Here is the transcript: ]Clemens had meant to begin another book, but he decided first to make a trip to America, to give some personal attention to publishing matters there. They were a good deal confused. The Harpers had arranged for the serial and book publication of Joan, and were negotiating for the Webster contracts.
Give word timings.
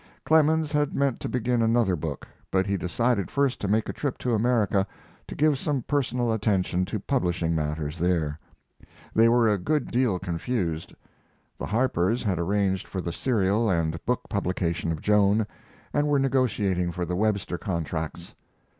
]Clemens 0.25 0.71
had 0.71 0.95
meant 0.95 1.19
to 1.19 1.29
begin 1.29 1.61
another 1.61 1.95
book, 1.95 2.27
but 2.49 2.65
he 2.65 2.75
decided 2.75 3.29
first 3.29 3.61
to 3.61 3.67
make 3.67 3.87
a 3.87 3.93
trip 3.93 4.17
to 4.17 4.33
America, 4.33 4.87
to 5.27 5.35
give 5.35 5.59
some 5.59 5.83
personal 5.83 6.33
attention 6.33 6.85
to 6.85 6.99
publishing 6.99 7.53
matters 7.53 7.99
there. 7.99 8.39
They 9.13 9.29
were 9.29 9.47
a 9.47 9.59
good 9.59 9.91
deal 9.91 10.17
confused. 10.17 10.95
The 11.59 11.67
Harpers 11.67 12.23
had 12.23 12.39
arranged 12.39 12.87
for 12.87 12.99
the 12.99 13.13
serial 13.13 13.69
and 13.69 14.03
book 14.03 14.21
publication 14.27 14.91
of 14.91 15.01
Joan, 15.01 15.45
and 15.93 16.07
were 16.07 16.17
negotiating 16.17 16.91
for 16.91 17.05
the 17.05 17.15
Webster 17.15 17.59
contracts. 17.59 18.33